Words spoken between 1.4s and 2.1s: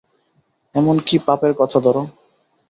কথা ধর।